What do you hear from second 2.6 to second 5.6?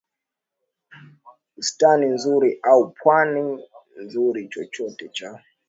au pwani nzuri Chochote cha